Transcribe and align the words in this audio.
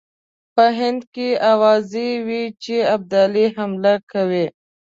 په 0.55 0.65
هند 0.79 1.01
کې 1.13 1.29
آوازې 1.51 2.09
وې 2.27 2.43
چې 2.63 2.75
ابدالي 2.95 3.45
حمله 3.55 3.93
کوي. 4.11 4.45